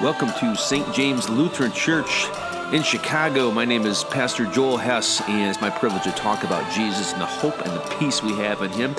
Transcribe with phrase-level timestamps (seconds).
[0.00, 0.94] Welcome to St.
[0.94, 2.28] James Lutheran Church
[2.72, 3.50] in Chicago.
[3.50, 7.20] My name is Pastor Joel Hess, and it's my privilege to talk about Jesus and
[7.20, 8.94] the hope and the peace we have in Him.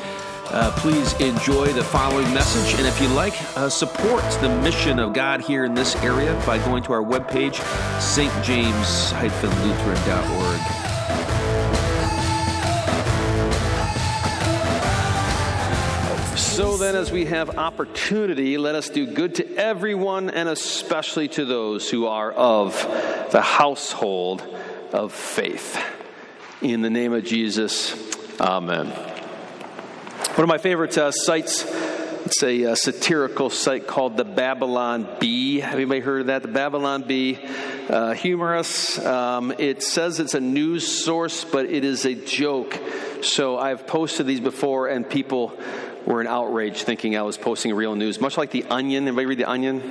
[0.48, 5.14] Uh, please enjoy the following message, and if you like, uh, support the mission of
[5.14, 7.62] God here in this area by going to our webpage,
[8.00, 10.89] stjames-lutheran.org.
[16.60, 21.46] So then, as we have opportunity, let us do good to everyone and especially to
[21.46, 22.74] those who are of
[23.32, 24.44] the household
[24.92, 25.82] of faith.
[26.62, 27.96] In the name of Jesus,
[28.42, 28.88] amen.
[28.88, 31.64] One of my favorite uh, sites,
[32.26, 35.62] it's a uh, satirical site called the Babylon Bee.
[35.62, 36.42] Have anybody heard of that?
[36.42, 37.40] The Babylon Bee.
[37.88, 39.00] Uh, humorous.
[39.04, 42.78] Um, it says it's a news source, but it is a joke.
[43.22, 45.58] So I've posted these before, and people
[46.06, 49.08] were in outrage thinking I was posting real news, much like The Onion.
[49.08, 49.82] Anybody read The Onion?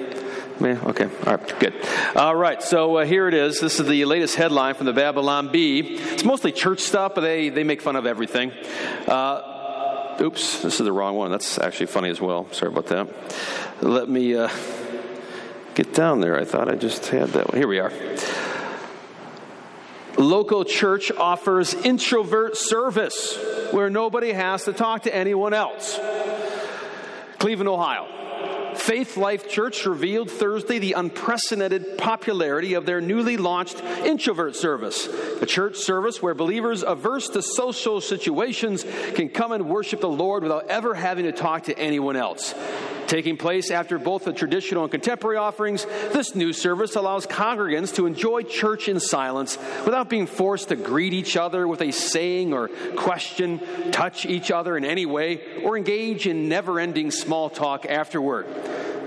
[0.61, 1.75] Man, okay, all right, good.
[2.17, 3.61] All right, so uh, here it is.
[3.61, 5.81] This is the latest headline from the Babylon Bee.
[5.81, 8.51] It's mostly church stuff, but they, they make fun of everything.
[9.07, 11.31] Uh, oops, this is the wrong one.
[11.31, 12.51] That's actually funny as well.
[12.53, 13.09] Sorry about that.
[13.81, 14.49] Let me uh,
[15.77, 16.37] get down there.
[16.37, 17.57] I thought I just had that one.
[17.57, 17.93] Here we are.
[20.19, 23.39] Local church offers introvert service
[23.71, 25.99] where nobody has to talk to anyone else.
[27.39, 28.75] Cleveland, Ohio.
[28.75, 35.07] Faith Life Church revealed Thursday the unprecedented popularity of their newly launched introvert service,
[35.41, 40.43] a church service where believers averse to social situations can come and worship the Lord
[40.43, 42.55] without ever having to talk to anyone else.
[43.09, 48.05] Taking place after both the traditional and contemporary offerings, this new service allows congregants to
[48.05, 49.57] enjoy church in silence
[49.87, 53.61] without being forced to greet each other with a saying or question,
[53.93, 58.47] touch each other in any way, or engage in never ending small talk afterward.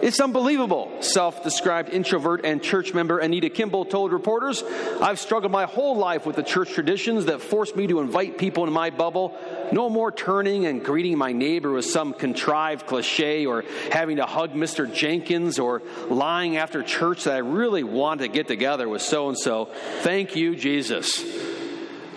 [0.02, 4.64] It's unbelievable, self described introvert and church member Anita Kimball told reporters.
[5.00, 8.66] I've struggled my whole life with the church traditions that forced me to invite people
[8.66, 9.38] in my bubble.
[9.72, 14.54] No more turning and greeting my neighbor with some contrived cliche or having to hug
[14.54, 14.92] Mr.
[14.92, 19.38] Jenkins or lying after church that I really want to get together with so and
[19.38, 19.66] so.
[20.02, 21.24] Thank you, Jesus.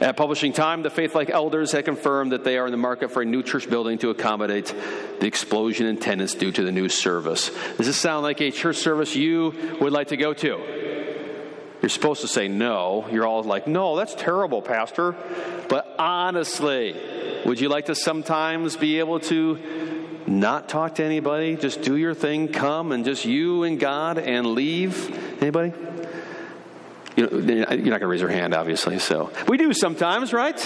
[0.05, 3.11] At publishing time, the Faith Life elders had confirmed that they are in the market
[3.11, 4.67] for a new church building to accommodate
[5.19, 7.51] the explosion in attendance due to the new service.
[7.79, 10.61] Does this sound like a church service you would like to go to?
[11.81, 13.09] You're supposed to say no.
[13.11, 15.17] You're all like, no, that's terrible, Pastor.
[15.71, 16.95] But honestly,
[17.47, 19.59] would you like to sometimes be able to
[20.27, 21.57] not talk to anybody?
[21.57, 25.41] Just do your thing, come, and just you and God and leave?
[25.41, 25.73] Anybody?
[27.17, 28.99] You know, you're not going to raise your hand, obviously.
[28.99, 30.59] So we do sometimes, right?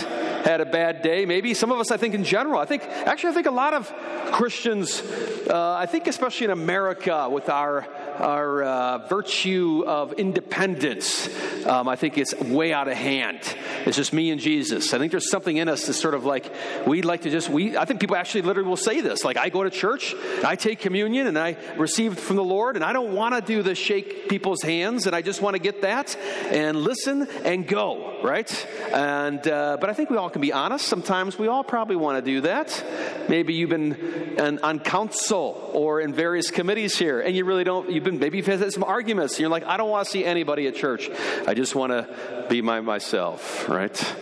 [0.45, 1.55] Had a bad day, maybe.
[1.55, 2.61] Some of us, I think, in general.
[2.61, 3.93] I think, actually, I think a lot of
[4.33, 5.01] Christians,
[5.49, 7.87] uh, I think, especially in America, with our
[8.19, 11.29] our uh, virtue of independence,
[11.67, 13.41] um, I think it's way out of hand.
[13.87, 14.93] It's just me and Jesus.
[14.93, 16.53] I think there's something in us that's sort of like
[16.87, 17.77] we'd like to just we.
[17.77, 19.25] I think people actually literally will say this.
[19.25, 22.85] Like I go to church, I take communion, and I receive from the Lord, and
[22.85, 25.83] I don't want to do the shake people's hands, and I just want to get
[25.83, 26.17] that
[26.51, 28.67] and listen and go, right?
[28.93, 30.87] And uh, but I think we all can be honest.
[30.87, 32.85] Sometimes we all probably want to do that.
[33.29, 37.91] Maybe you've been on council or in various committees here, and you really don't.
[37.91, 39.35] You've been maybe you've had some arguments.
[39.35, 41.11] And you're like, I don't want to see anybody at church.
[41.47, 44.15] I just want to be my myself, right?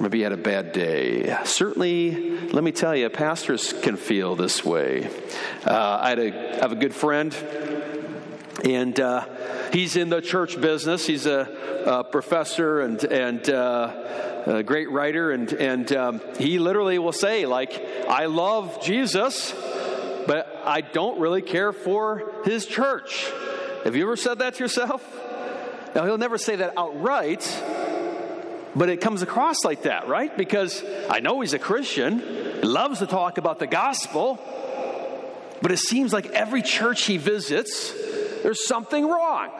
[0.00, 1.36] Maybe you had a bad day.
[1.44, 5.10] Certainly, let me tell you, pastors can feel this way.
[5.66, 7.32] Uh, I, had a, I have a good friend,
[8.64, 9.26] and uh,
[9.72, 11.06] he's in the church business.
[11.06, 11.48] He's a,
[11.86, 17.46] a professor and and uh, a great writer, and and um, he literally will say,
[17.46, 17.72] like,
[18.08, 19.52] I love Jesus,
[20.26, 23.30] but I don't really care for his church.
[23.84, 25.04] Have you ever said that to yourself?
[25.94, 27.42] Now he'll never say that outright,
[28.74, 30.36] but it comes across like that, right?
[30.36, 34.38] Because I know he's a Christian, loves to talk about the gospel,
[35.62, 37.92] but it seems like every church he visits,
[38.42, 39.50] there's something wrong.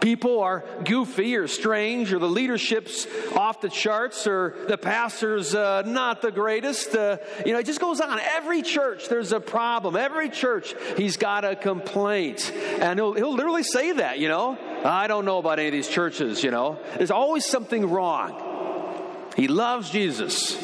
[0.00, 3.06] People are goofy or strange, or the leadership's
[3.36, 6.94] off the charts, or the pastor's uh, not the greatest.
[6.94, 8.18] Uh, you know, it just goes on.
[8.18, 9.96] Every church, there's a problem.
[9.96, 12.50] Every church, he's got a complaint.
[12.80, 14.56] And he'll, he'll literally say that, you know.
[14.84, 16.78] I don't know about any of these churches, you know.
[16.96, 19.28] There's always something wrong.
[19.36, 20.56] He loves Jesus,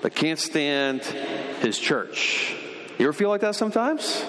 [0.00, 1.02] but can't stand
[1.60, 2.54] his church.
[2.98, 4.24] You ever feel like that sometimes?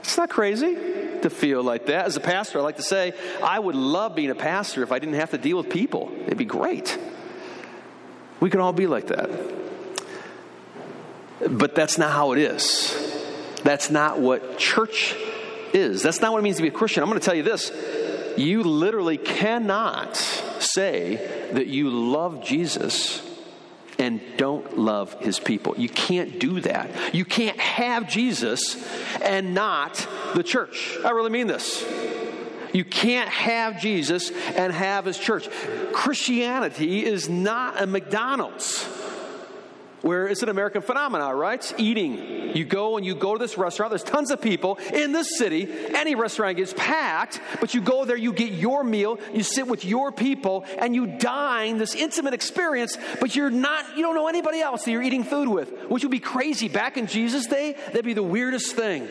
[0.00, 2.06] It's not crazy to feel like that.
[2.06, 3.12] As a pastor, I like to say,
[3.42, 6.10] I would love being a pastor if I didn't have to deal with people.
[6.22, 6.98] It'd be great.
[8.40, 9.30] We can all be like that.
[11.48, 12.94] But that's not how it is.
[13.62, 15.14] That's not what church
[15.72, 16.02] is.
[16.02, 17.02] That's not what it means to be a Christian.
[17.02, 17.70] I'm going to tell you this.
[18.36, 23.22] You literally cannot say that you love Jesus
[24.00, 25.74] and don't love his people.
[25.76, 27.14] You can't do that.
[27.14, 28.82] You can't have Jesus
[29.22, 30.96] and not the church.
[31.04, 31.84] I really mean this.
[32.72, 35.48] You can't have Jesus and have his church.
[35.92, 38.88] Christianity is not a McDonald's
[40.02, 41.60] where it's an American phenomenon, right?
[41.78, 42.56] eating.
[42.56, 43.90] You go and you go to this restaurant.
[43.90, 45.68] There's tons of people in this city.
[45.94, 49.84] Any restaurant gets packed, but you go there, you get your meal, you sit with
[49.84, 54.60] your people, and you dine this intimate experience, but you're not, you don't know anybody
[54.60, 56.68] else that you're eating food with, which would be crazy.
[56.68, 59.08] Back in Jesus' day, that'd be the weirdest thing.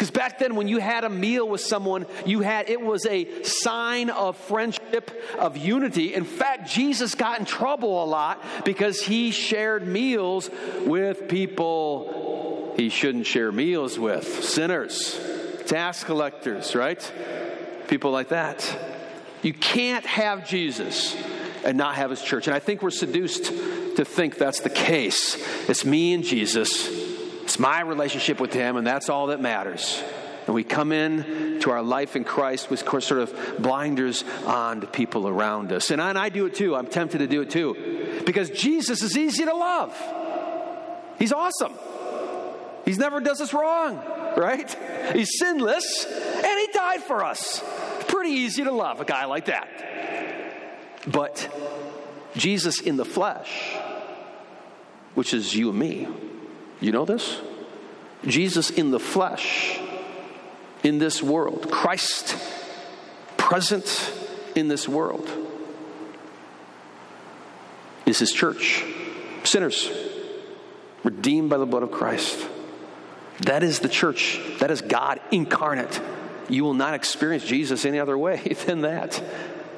[0.00, 3.42] Because back then, when you had a meal with someone, you had it was a
[3.42, 6.14] sign of friendship, of unity.
[6.14, 10.48] In fact, Jesus got in trouble a lot because he shared meals
[10.86, 15.20] with people he shouldn't share meals with sinners,
[15.66, 17.12] tax collectors, right?
[17.88, 18.64] People like that.
[19.42, 21.14] You can't have Jesus
[21.62, 22.46] and not have his church.
[22.46, 23.44] And I think we're seduced
[23.96, 25.36] to think that's the case.
[25.68, 27.09] It's me and Jesus
[27.60, 30.02] my relationship with Him, and that's all that matters.
[30.46, 34.86] And we come in to our life in Christ with sort of blinders on to
[34.86, 35.90] people around us.
[35.90, 36.74] And I, and I do it too.
[36.74, 38.22] I'm tempted to do it too.
[38.24, 39.94] Because Jesus is easy to love.
[41.18, 41.74] He's awesome.
[42.86, 44.02] He's never does us wrong,
[44.36, 44.74] right?
[45.14, 47.62] He's sinless, and He died for us.
[48.08, 49.68] Pretty easy to love a guy like that.
[51.06, 51.48] But
[52.34, 53.76] Jesus in the flesh,
[55.14, 56.08] which is you and me,
[56.80, 57.40] you know this?
[58.26, 59.80] Jesus in the flesh,
[60.82, 62.36] in this world, Christ
[63.36, 64.12] present
[64.54, 65.28] in this world,
[68.06, 68.84] is his church.
[69.44, 69.90] Sinners,
[71.02, 72.46] redeemed by the blood of Christ.
[73.40, 74.40] That is the church.
[74.58, 76.00] That is God incarnate.
[76.48, 78.36] You will not experience Jesus any other way
[78.66, 79.22] than that.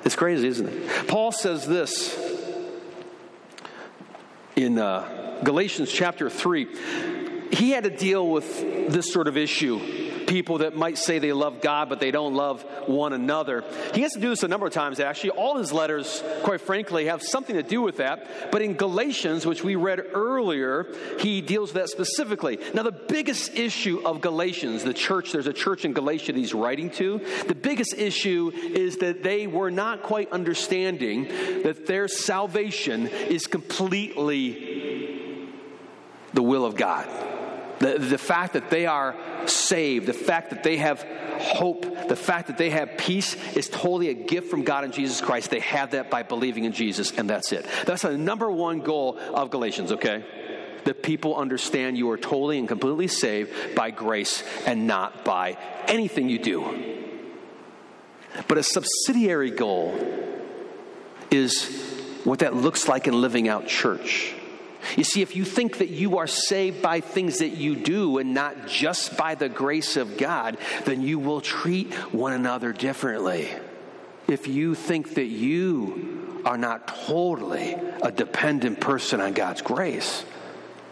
[0.04, 1.06] It's crazy, isn't it?
[1.06, 2.18] Paul says this
[4.56, 7.21] in uh, Galatians chapter 3,
[7.52, 10.24] he had to deal with this sort of issue.
[10.26, 13.62] People that might say they love God, but they don't love one another.
[13.92, 15.30] He has to do this a number of times, actually.
[15.30, 18.50] All his letters, quite frankly, have something to do with that.
[18.50, 20.86] But in Galatians, which we read earlier,
[21.18, 22.58] he deals with that specifically.
[22.72, 26.54] Now, the biggest issue of Galatians, the church, there's a church in Galatia that he's
[26.54, 27.20] writing to.
[27.46, 31.24] The biggest issue is that they were not quite understanding
[31.64, 35.50] that their salvation is completely
[36.32, 37.31] the will of God.
[37.82, 41.04] The, the fact that they are saved, the fact that they have
[41.38, 45.20] hope, the fact that they have peace is totally a gift from God in Jesus
[45.20, 45.50] Christ.
[45.50, 47.66] They have that by believing in Jesus, and that's it.
[47.84, 50.24] That's the number one goal of Galatians, okay?
[50.84, 55.58] That people understand you are totally and completely saved by grace and not by
[55.88, 57.08] anything you do.
[58.46, 59.98] But a subsidiary goal
[61.32, 61.66] is
[62.22, 64.36] what that looks like in living out church.
[64.96, 68.34] You see, if you think that you are saved by things that you do and
[68.34, 73.48] not just by the grace of God, then you will treat one another differently.
[74.28, 80.24] If you think that you are not totally a dependent person on God's grace,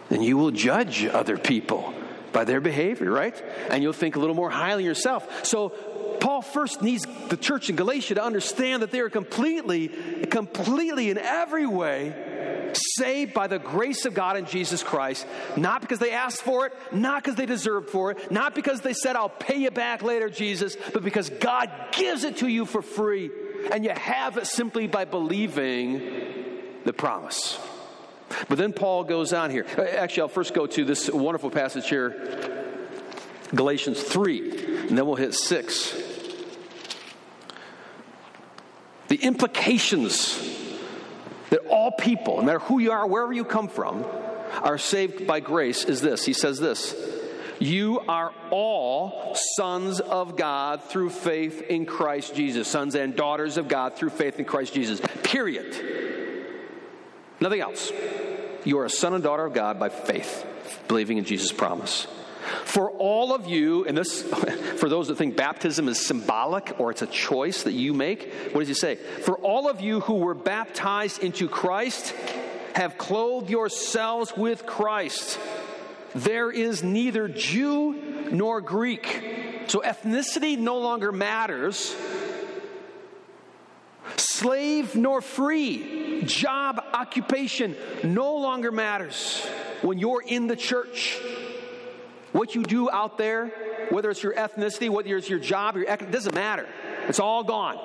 [0.09, 1.93] then you will judge other people
[2.31, 3.35] by their behavior, right?
[3.69, 5.45] And you'll think a little more highly yourself.
[5.45, 5.69] So
[6.19, 9.89] Paul first needs the church in Galatia to understand that they are completely,
[10.29, 12.13] completely in every way
[12.73, 15.25] saved by the grace of God in Jesus Christ,
[15.57, 18.93] not because they asked for it, not because they deserved for it, not because they
[18.93, 22.81] said, I'll pay you back later, Jesus, but because God gives it to you for
[22.81, 23.31] free.
[23.71, 26.01] And you have it simply by believing
[26.83, 27.59] the promise.
[28.47, 29.65] But then Paul goes on here.
[29.77, 32.65] Uh, actually, I'll first go to this wonderful passage here,
[33.53, 35.95] Galatians 3, and then we'll hit 6.
[39.09, 40.39] The implications
[41.51, 44.05] that all people, no matter who you are, wherever you come from,
[44.63, 46.25] are saved by grace is this.
[46.25, 46.95] He says this
[47.59, 53.67] You are all sons of God through faith in Christ Jesus, sons and daughters of
[53.67, 54.99] God through faith in Christ Jesus.
[55.23, 55.75] Period.
[57.39, 57.91] Nothing else.
[58.63, 60.45] You are a son and daughter of God by faith,
[60.87, 62.07] believing in Jesus' promise.
[62.65, 64.21] For all of you, and this,
[64.77, 68.59] for those that think baptism is symbolic or it's a choice that you make, what
[68.59, 68.95] does he say?
[68.95, 72.13] For all of you who were baptized into Christ
[72.75, 75.39] have clothed yourselves with Christ.
[76.15, 79.65] There is neither Jew nor Greek.
[79.67, 81.95] So ethnicity no longer matters.
[84.17, 89.45] Slave nor free, job, occupation no longer matters
[89.81, 91.17] when you're in the church.
[92.41, 93.49] What you do out there,
[93.91, 96.67] whether it's your ethnicity, whether it's your job, your it doesn't matter.
[97.07, 97.77] It's all gone.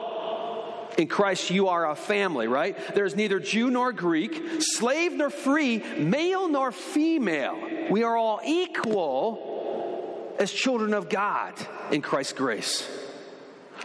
[0.96, 2.74] In Christ, you are a family, right?
[2.94, 7.90] There's neither Jew nor Greek, slave nor free, male nor female.
[7.90, 11.52] We are all equal as children of God
[11.90, 12.88] in Christ's grace.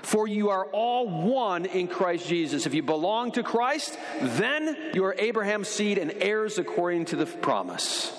[0.03, 2.65] For you are all one in Christ Jesus.
[2.65, 7.25] If you belong to Christ, then you are Abraham's seed and heirs according to the
[7.25, 8.17] promise.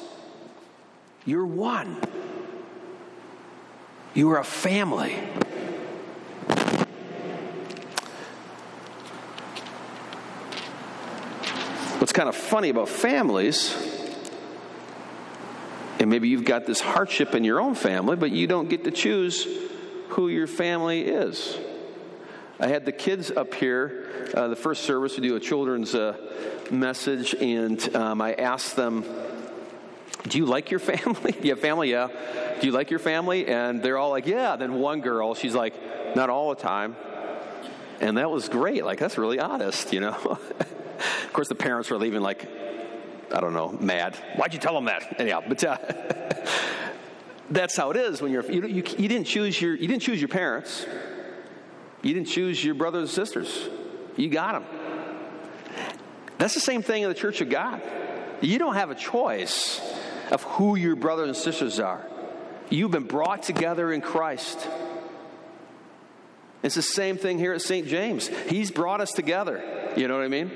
[1.25, 1.97] You're one.
[4.15, 5.15] You are a family.
[11.99, 13.75] What's kind of funny about families,
[15.99, 18.91] and maybe you've got this hardship in your own family, but you don't get to
[18.91, 19.49] choose
[20.09, 21.57] who your family is.
[22.61, 26.17] I had the kids up here, uh, the first service, we do a children's uh,
[26.71, 29.07] message, and um, I asked them,
[30.25, 31.35] Do you like your family?
[31.43, 31.93] you have family?
[31.93, 32.09] Yeah.
[32.61, 33.47] Do you like your family?
[33.47, 34.57] And they're all like, Yeah.
[34.57, 35.75] Then one girl, she's like,
[36.17, 36.97] Not all the time.
[38.01, 38.85] And that was great.
[38.85, 40.15] Like, that's really honest, you know?
[40.17, 42.49] of course, the parents were leaving, like,
[43.33, 44.17] I don't know, mad.
[44.37, 45.21] Why'd you tell them that?
[45.21, 45.79] Anyhow, but uh,
[47.51, 50.21] that's how it is when you're, you, you, you, didn't choose your, you didn't choose
[50.21, 50.85] your parents.
[52.03, 53.69] You didn't choose your brothers and sisters.
[54.17, 54.65] You got them.
[56.39, 57.81] That's the same thing in the church of God.
[58.41, 59.81] You don't have a choice
[60.33, 62.05] of who your brothers and sisters are.
[62.73, 64.67] You've been brought together in Christ.
[66.63, 67.87] It's the same thing here at St.
[67.87, 68.29] James.
[68.29, 69.63] He's brought us together.
[69.95, 70.51] You know what I mean?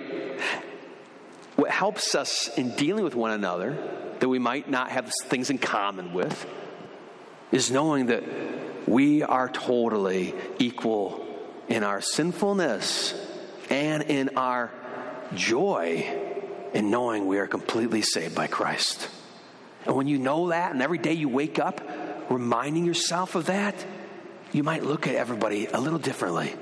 [1.57, 3.77] What helps us in dealing with one another
[4.21, 6.47] that we might not have things in common with
[7.53, 8.25] is knowing that
[8.89, 11.23] we are totally equal
[11.69, 13.13] in our sinfulness
[13.69, 14.71] and in our
[15.35, 16.07] joy
[16.73, 19.07] in knowing we are completely saved by Christ.
[19.85, 21.81] And when you know that, and every day you wake up
[22.30, 23.75] reminding yourself of that,
[24.52, 26.54] you might look at everybody a little differently.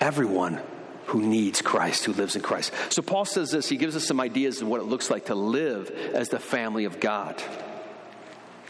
[0.00, 0.60] Everyone
[1.06, 2.72] who needs Christ, who lives in Christ.
[2.90, 5.34] So Paul says this, he gives us some ideas of what it looks like to
[5.34, 7.40] live as the family of God.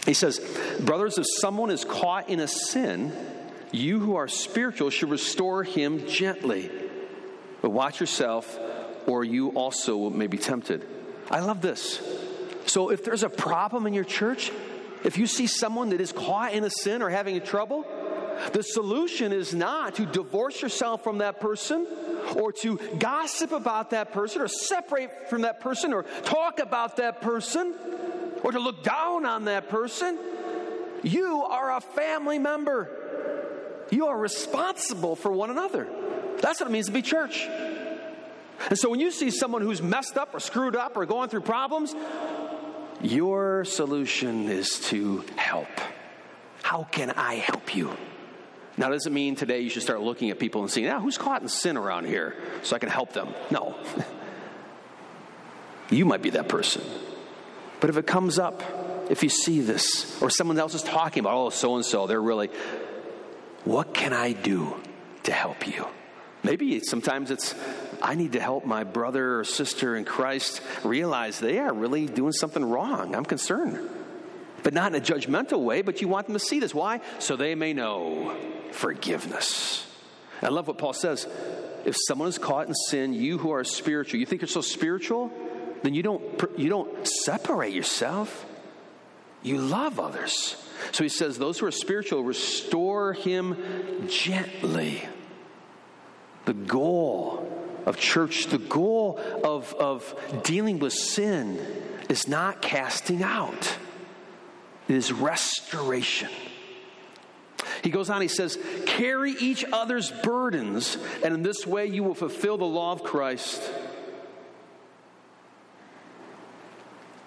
[0.04, 0.38] He says,
[0.80, 3.12] Brothers, if someone is caught in a sin,
[3.72, 6.70] you who are spiritual should restore him gently.
[7.62, 8.58] But watch yourself,
[9.06, 10.86] or you also may be tempted.
[11.30, 12.00] I love this.
[12.66, 14.52] So if there's a problem in your church,
[15.04, 17.84] if you see someone that is caught in a sin or having trouble,
[18.52, 21.86] the solution is not to divorce yourself from that person
[22.36, 27.20] or to gossip about that person or separate from that person or talk about that
[27.20, 27.74] person
[28.42, 30.18] or to look down on that person.
[31.02, 32.90] You are a family member.
[33.90, 35.86] You are responsible for one another.
[36.40, 37.46] That's what it means to be church.
[38.68, 41.42] And so when you see someone who's messed up or screwed up or going through
[41.42, 41.94] problems,
[43.02, 45.68] your solution is to help.
[46.62, 47.96] How can I help you?
[48.78, 51.16] Now, does it mean today you should start looking at people and seeing, now, who's
[51.16, 53.28] caught in sin around here so I can help them?
[53.50, 53.76] No.
[55.90, 56.82] you might be that person.
[57.80, 58.62] But if it comes up,
[59.10, 62.20] if you see this, or someone else is talking about, oh, so and so, they're
[62.20, 62.50] really,
[63.64, 64.74] what can I do
[65.22, 65.86] to help you?
[66.42, 67.54] Maybe sometimes it's,
[68.02, 72.32] I need to help my brother or sister in Christ realize they are really doing
[72.32, 73.14] something wrong.
[73.14, 73.88] I'm concerned.
[74.62, 76.74] But not in a judgmental way, but you want them to see this.
[76.74, 77.00] Why?
[77.18, 78.36] So they may know
[78.72, 79.86] forgiveness.
[80.42, 81.26] I love what Paul says.
[81.84, 85.30] If someone is caught in sin, you who are spiritual, you think you're so spiritual,
[85.82, 86.22] then you don't,
[86.56, 88.44] you don't separate yourself.
[89.42, 90.56] You love others.
[90.90, 95.08] So he says, Those who are spiritual, restore him gently.
[96.44, 97.45] The goal
[97.86, 101.58] of church, the goal of, of dealing with sin
[102.10, 103.78] is not casting out,
[104.88, 106.28] it is restoration.
[107.82, 112.14] He goes on, he says, Carry each other's burdens, and in this way you will
[112.14, 113.62] fulfill the law of Christ.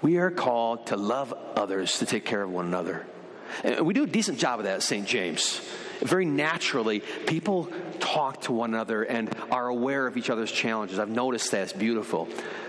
[0.01, 3.05] We are called to love others, to take care of one another.
[3.63, 5.05] And we do a decent job of that at St.
[5.05, 5.61] James.
[5.99, 10.99] Very naturally, people talk to one another and are aware of each other's challenges.
[10.99, 11.63] I've noticed that.
[11.63, 12.27] It's beautiful.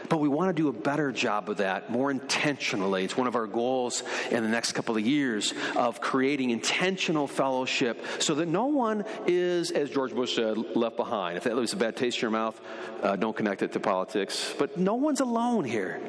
[0.09, 3.05] But we want to do a better job of that more intentionally.
[3.05, 8.05] It's one of our goals in the next couple of years of creating intentional fellowship
[8.19, 11.37] so that no one is, as George Bush said, left behind.
[11.37, 12.61] If that leaves a bad taste in your mouth,
[13.05, 14.53] uh, don't connect it to politics.
[14.59, 16.01] But no one's alone here.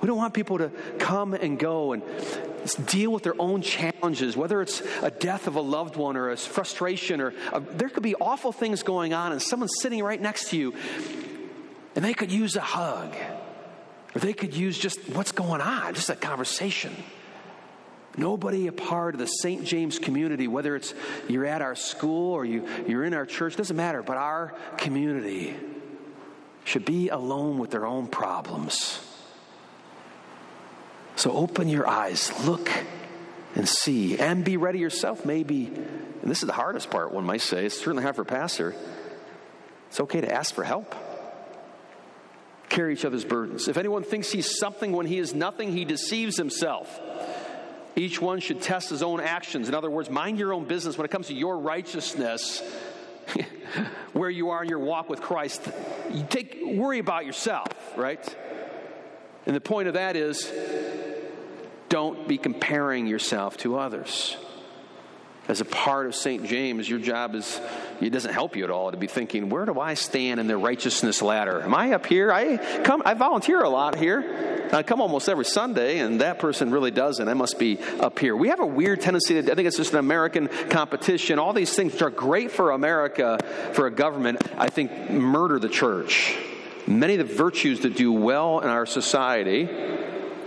[0.00, 2.02] We don't want people to come and go and
[2.86, 6.36] deal with their own challenges, whether it's a death of a loved one or a
[6.36, 10.50] frustration, or a, there could be awful things going on, and someone's sitting right next
[10.50, 10.74] to you,
[11.94, 13.14] and they could use a hug,
[14.14, 16.94] or they could use just what's going on, just a conversation.
[18.16, 19.64] Nobody a part of the St.
[19.64, 20.94] James community, whether it's
[21.28, 25.56] you're at our school or you, you're in our church, doesn't matter, but our community
[26.64, 29.00] should be alone with their own problems.
[31.20, 32.70] So open your eyes, look
[33.54, 35.66] and see, and be ready yourself, maybe.
[35.66, 37.66] And this is the hardest part, one might say.
[37.66, 38.74] It's certainly hard for a pastor.
[39.88, 40.94] It's okay to ask for help.
[42.70, 43.68] Carry each other's burdens.
[43.68, 46.98] If anyone thinks he's something when he is nothing, he deceives himself.
[47.96, 49.68] Each one should test his own actions.
[49.68, 52.62] In other words, mind your own business when it comes to your righteousness,
[54.14, 55.70] where you are in your walk with Christ.
[56.12, 58.24] You take worry about yourself, right?
[59.44, 60.50] And the point of that is
[61.90, 64.38] don't be comparing yourself to others.
[65.48, 66.46] As a part of St.
[66.46, 67.60] James, your job is,
[68.00, 70.56] it doesn't help you at all to be thinking, where do I stand in the
[70.56, 71.60] righteousness ladder?
[71.60, 72.32] Am I up here?
[72.32, 74.68] I come, I volunteer a lot here.
[74.72, 77.28] I come almost every Sunday, and that person really doesn't.
[77.28, 78.36] I must be up here.
[78.36, 81.40] We have a weird tendency I think it's just an American competition.
[81.40, 83.40] All these things which are great for America,
[83.72, 86.36] for a government, I think murder the church.
[86.86, 89.68] Many of the virtues that do well in our society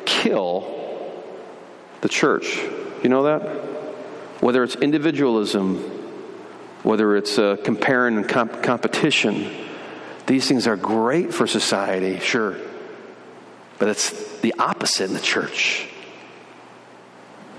[0.06, 0.83] kill
[2.04, 2.58] the church.
[3.02, 3.42] You know that?
[4.42, 5.78] Whether it's individualism,
[6.84, 9.50] whether it's uh, comparing and comp- competition,
[10.28, 12.58] these things are great for society, sure.
[13.80, 15.88] But it's the opposite in the church.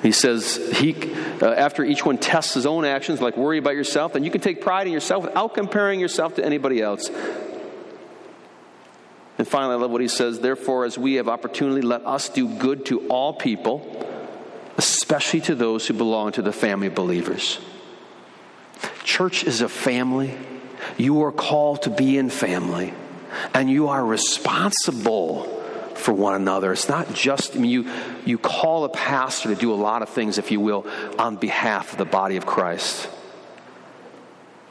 [0.03, 0.95] He says, he,
[1.41, 4.43] uh, after each one tests his own actions, like worry about yourself, then you can
[4.43, 7.09] take pride in yourself without comparing yourself to anybody else.
[9.39, 12.47] And finally, I love what he says, therefore, as we have opportunity, let us do
[12.47, 14.11] good to all people
[14.77, 17.59] especially to those who belong to the family of believers.
[19.05, 20.37] Church is a family.
[20.97, 22.93] You are called to be in family,
[23.53, 25.45] and you are responsible
[25.95, 26.73] for one another.
[26.73, 27.91] It's not just, I mean, you,
[28.25, 30.87] you call a pastor to do a lot of things, if you will,
[31.19, 33.09] on behalf of the body of Christ.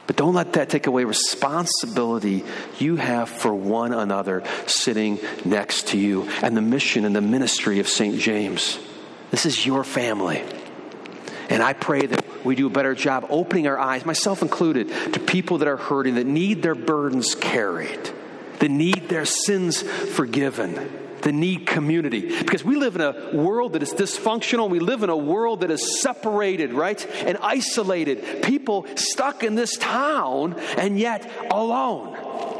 [0.06, 2.44] But don't let that take away responsibility
[2.78, 7.78] you have for one another sitting next to you and the mission and the ministry
[7.78, 8.18] of St.
[8.18, 8.78] James.
[9.34, 10.44] This is your family.
[11.48, 15.18] And I pray that we do a better job opening our eyes, myself included, to
[15.18, 17.98] people that are hurting, that need their burdens carried,
[18.60, 20.74] that need their sins forgiven,
[21.22, 22.38] that need community.
[22.38, 24.70] Because we live in a world that is dysfunctional.
[24.70, 27.04] We live in a world that is separated, right?
[27.26, 28.44] And isolated.
[28.44, 32.53] People stuck in this town and yet alone.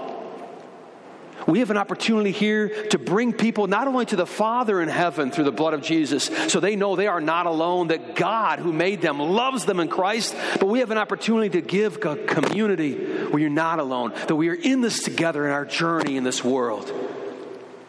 [1.47, 5.31] We have an opportunity here to bring people not only to the Father in heaven
[5.31, 8.73] through the blood of Jesus, so they know they are not alone, that God, who
[8.73, 12.95] made them, loves them in Christ, but we have an opportunity to give a community
[12.95, 16.43] where you're not alone, that we are in this together in our journey in this
[16.43, 16.91] world.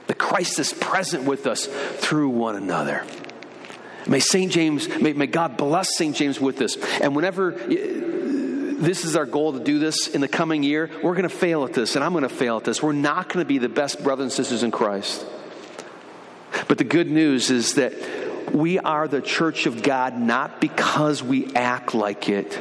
[0.07, 3.05] That Christ is present with us through one another.
[4.07, 4.51] May St.
[4.51, 6.15] James, may, may God bless St.
[6.15, 6.77] James with this.
[7.01, 7.51] And whenever
[8.85, 11.65] this is our goal to do this in the coming year, we're going to fail
[11.65, 12.81] at this, and I'm going to fail at this.
[12.81, 15.25] We're not going to be the best brothers and sisters in Christ.
[16.67, 17.93] But the good news is that
[18.53, 22.59] we are the church of God not because we act like it,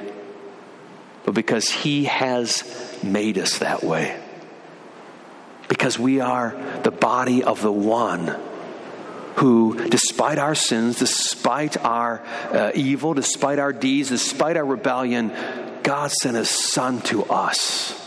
[1.25, 4.19] but because He has made us that way.
[5.69, 8.35] Because we are the body of the one
[9.37, 15.31] who, despite our sins, despite our uh, evil, despite our deeds, despite our rebellion,
[15.85, 18.01] God sent his son to us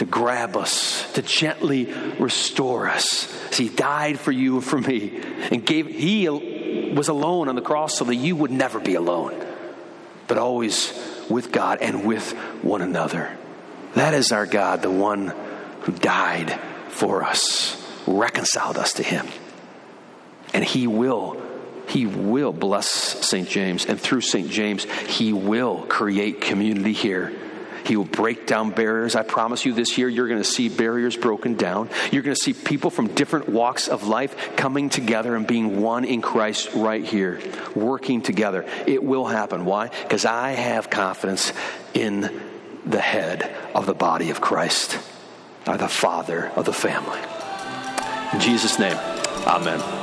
[0.00, 3.30] to grab us, to gently restore us.
[3.54, 6.26] he died for you and for me and gave he
[6.96, 9.34] was alone on the cross so that you would never be alone,
[10.26, 10.90] but always
[11.28, 13.36] with God and with one another.
[13.92, 15.34] That is our God, the one
[15.82, 17.76] who died for us,
[18.06, 19.26] reconciled us to him.
[20.54, 21.36] And he will
[21.90, 23.48] he will bless St.
[23.48, 24.48] James, and through St.
[24.48, 27.32] James, He will create community here.
[27.84, 29.16] He will break down barriers.
[29.16, 31.90] I promise you this year, you're going to see barriers broken down.
[32.12, 36.04] You're going to see people from different walks of life coming together and being one
[36.04, 37.40] in Christ right here,
[37.74, 38.64] working together.
[38.86, 39.64] It will happen.
[39.64, 39.88] Why?
[39.88, 41.52] Because I have confidence
[41.92, 42.40] in
[42.86, 44.96] the head of the body of Christ,
[45.66, 47.18] or the father of the family.
[48.32, 48.96] In Jesus' name,
[49.44, 49.99] amen.